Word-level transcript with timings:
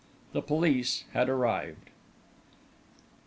The 0.33 0.41
police 0.41 1.03
had 1.13 1.29
arrived. 1.29 1.91